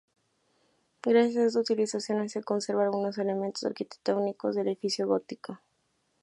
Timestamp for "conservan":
2.41-2.85